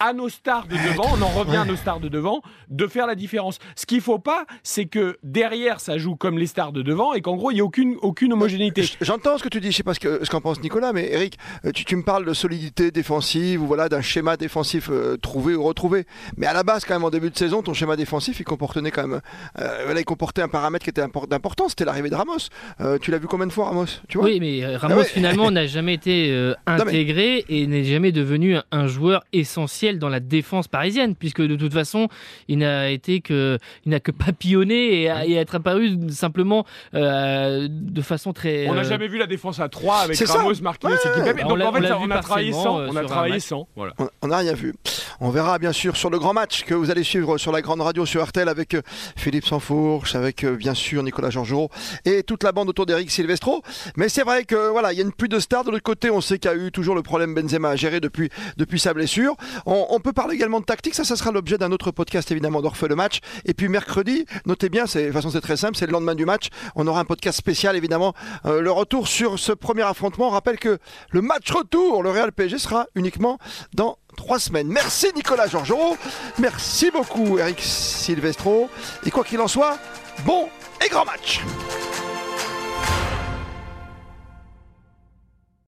à 0.00 0.12
nos 0.12 0.28
stars 0.28 0.66
de 0.66 0.74
devant, 0.74 1.04
on 1.16 1.22
en 1.22 1.28
revient 1.28 1.58
à 1.58 1.64
nos 1.64 1.76
stars 1.76 2.00
de 2.00 2.08
devant, 2.08 2.42
de 2.68 2.86
faire 2.86 3.06
la 3.06 3.14
différence. 3.14 3.58
Ce 3.76 3.86
qu'il 3.86 4.00
faut 4.00 4.18
pas, 4.18 4.46
c'est 4.62 4.86
que 4.86 5.18
derrière 5.22 5.78
ça 5.80 5.98
joue 5.98 6.16
comme 6.16 6.38
les 6.38 6.46
stars 6.46 6.72
de 6.72 6.82
devant 6.82 7.12
et 7.12 7.20
qu'en 7.20 7.36
gros 7.36 7.50
il 7.50 7.54
n'y 7.54 7.60
a 7.60 7.64
aucune, 7.64 7.96
aucune 8.02 8.32
homogénéité. 8.32 8.82
J'entends 9.00 9.38
ce 9.38 9.42
que 9.44 9.48
tu 9.48 9.60
dis, 9.60 9.70
je 9.72 9.76
sais 9.76 9.82
pas 9.82 9.94
ce 9.94 10.00
que- 10.00 10.24
ce 10.24 10.30
qu'en 10.30 10.40
pense 10.40 10.60
Nicolas, 10.62 10.92
mais 10.92 11.10
Eric, 11.12 11.38
euh, 11.64 11.70
tu, 11.72 11.84
tu 11.84 11.96
me 11.96 12.02
parles 12.02 12.24
de 12.24 12.32
solidité 12.32 12.90
défensive 12.90 13.62
ou 13.62 13.66
voilà 13.66 13.88
d'un 13.88 14.00
schéma 14.00 14.36
défensif 14.36 14.88
euh, 14.90 15.16
trouvé 15.16 15.54
ou 15.54 15.62
retrouvé. 15.62 16.06
Mais 16.36 16.46
à 16.46 16.52
la 16.54 16.62
base, 16.62 16.84
quand 16.84 16.94
même, 16.94 17.04
en 17.04 17.10
début 17.10 17.30
de 17.30 17.36
saison, 17.36 17.62
ton 17.62 17.74
schéma 17.74 17.96
défensif, 17.96 18.40
il 18.40 18.44
comportait 18.44 18.80
quand 18.90 19.06
même, 19.06 19.20
euh, 19.58 19.82
voilà, 19.84 20.00
il 20.00 20.04
comportait 20.04 20.42
un 20.42 20.48
paramètre 20.48 20.84
qui 20.84 20.90
était 20.90 21.02
impor- 21.02 21.26
d'importance, 21.28 21.70
c'était 21.70 21.84
l'arrivée 21.84 22.08
de 22.08 22.14
Ramos. 22.14 22.38
Euh, 22.80 22.98
tu 22.98 23.10
l'as 23.10 23.18
vu 23.18 23.26
combien 23.26 23.46
de 23.46 23.52
fois, 23.52 23.66
Ramos 23.66 23.86
Tu 24.08 24.16
vois? 24.16 24.26
Oui, 24.28 24.38
mais 24.40 24.64
Ramos 24.76 24.94
Ah 24.94 24.98
ouais. 25.00 25.04
finalement 25.04 25.50
n'a 25.50 25.66
jamais 25.66 25.94
été 25.94 26.30
euh, 26.30 26.54
mais- 26.66 26.72
intégré 26.82 27.44
et 27.48 27.66
n'est 27.66 27.84
jamais 27.84 28.12
devenu 28.12 28.56
un, 28.56 28.64
un 28.70 28.86
joueur 28.86 29.24
essentiel 29.32 29.89
essentiel 29.90 29.98
dans 29.98 30.08
la 30.08 30.20
défense 30.20 30.68
parisienne, 30.68 31.14
puisque 31.14 31.40
de 31.42 31.56
toute 31.56 31.72
façon, 31.72 32.08
il 32.48 32.58
n'a 32.58 32.90
été 32.90 33.20
que, 33.20 33.58
il 33.84 33.90
n'a 33.90 34.00
que 34.00 34.10
papillonné 34.10 35.02
et, 35.02 35.12
et 35.26 35.34
être 35.34 35.54
apparu 35.56 35.96
simplement 36.10 36.64
euh, 36.94 37.68
de 37.70 38.02
façon 38.02 38.32
très. 38.32 38.68
On 38.68 38.74
n'a 38.74 38.80
euh, 38.80 38.84
jamais 38.84 39.08
vu 39.08 39.18
la 39.18 39.26
défense 39.26 39.60
à 39.60 39.68
3 39.68 39.96
avec. 40.02 40.18
Ramos, 40.20 40.54
Marquinhos 40.62 40.92
Ouais, 40.92 41.34
Donc 41.34 41.60
en 41.60 41.72
fait, 41.72 41.86
ça, 41.88 41.98
on 42.00 42.10
a 42.10 42.20
travaillé 42.20 42.52
sans. 42.52 42.80
euh, 42.80 42.88
On 42.90 42.96
a 42.96 43.00
un 43.02 43.04
travaillé 43.04 43.34
match. 43.34 43.42
sans. 43.44 43.68
Voilà. 43.76 43.92
On- 43.98 44.08
On 44.22 44.28
n'a 44.28 44.38
rien 44.38 44.54
vu. 44.54 44.74
On 45.20 45.30
verra 45.30 45.58
bien 45.58 45.72
sûr 45.72 45.96
sur 45.96 46.08
le 46.10 46.18
grand 46.18 46.32
match 46.32 46.64
que 46.64 46.74
vous 46.74 46.90
allez 46.90 47.02
suivre 47.02 47.36
sur 47.36 47.52
la 47.52 47.60
grande 47.60 47.80
radio 47.82 48.06
sur 48.06 48.24
RTL 48.24 48.48
avec 48.48 48.76
Philippe 49.16 49.44
Sansfourche, 49.46 50.14
avec 50.14 50.44
bien 50.46 50.74
sûr 50.74 51.02
Nicolas 51.02 51.30
Georgerot 51.30 51.68
et 52.04 52.22
toute 52.22 52.42
la 52.42 52.52
bande 52.52 52.68
autour 52.68 52.86
d'Eric 52.86 53.10
Silvestro. 53.10 53.62
Mais 53.96 54.08
c'est 54.08 54.22
vrai 54.22 54.44
que 54.44 54.70
voilà, 54.70 54.92
il 54.92 54.98
y 54.98 55.02
a 55.02 55.04
une 55.04 55.12
pluie 55.12 55.28
de 55.28 55.38
stars. 55.38 55.64
De 55.64 55.70
l'autre 55.70 55.82
côté, 55.82 56.10
on 56.10 56.20
sait 56.20 56.38
qu'il 56.38 56.50
y 56.50 56.54
a 56.54 56.56
eu 56.56 56.70
toujours 56.72 56.94
le 56.94 57.02
problème 57.02 57.34
Benzema 57.34 57.70
à 57.70 57.76
gérer 57.76 58.00
depuis, 58.00 58.30
depuis 58.56 58.78
sa 58.80 58.94
blessure. 58.94 59.34
On, 59.66 59.79
on 59.90 60.00
peut 60.00 60.12
parler 60.12 60.34
également 60.34 60.60
de 60.60 60.64
tactique. 60.64 60.94
Ça, 60.94 61.04
sera 61.04 61.32
l'objet 61.32 61.58
d'un 61.58 61.72
autre 61.72 61.90
podcast 61.90 62.30
évidemment 62.30 62.62
d'Orfeu 62.62 62.88
le 62.88 62.96
match. 62.96 63.20
Et 63.44 63.54
puis 63.54 63.68
mercredi, 63.68 64.26
notez 64.46 64.68
bien, 64.68 64.84
de 64.84 64.90
toute 64.90 65.12
façon 65.12 65.30
c'est 65.30 65.40
très 65.40 65.56
simple, 65.56 65.76
c'est 65.76 65.86
le 65.86 65.92
lendemain 65.92 66.14
du 66.14 66.24
match. 66.24 66.48
On 66.74 66.86
aura 66.86 67.00
un 67.00 67.04
podcast 67.04 67.38
spécial 67.38 67.76
évidemment. 67.76 68.14
Euh, 68.46 68.60
le 68.60 68.70
retour 68.70 69.08
sur 69.08 69.38
ce 69.38 69.52
premier 69.52 69.82
affrontement. 69.82 70.28
On 70.28 70.30
rappelle 70.30 70.58
que 70.58 70.78
le 71.10 71.22
match 71.22 71.50
retour, 71.50 72.02
le 72.02 72.10
Real 72.10 72.32
PSG 72.32 72.58
sera 72.58 72.86
uniquement 72.94 73.38
dans 73.74 73.98
trois 74.16 74.38
semaines. 74.38 74.68
Merci 74.68 75.08
Nicolas 75.14 75.46
Georgerot. 75.46 75.96
Merci 76.38 76.90
beaucoup 76.90 77.38
Eric 77.38 77.60
Silvestro. 77.60 78.68
Et 79.04 79.10
quoi 79.10 79.24
qu'il 79.24 79.40
en 79.40 79.48
soit, 79.48 79.78
bon 80.24 80.48
et 80.84 80.88
grand 80.88 81.04
match. 81.04 81.40